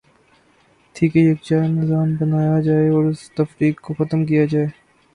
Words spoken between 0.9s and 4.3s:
تھی کہ یکجا نظا م بنایا جائے اور اس تفریق کو ختم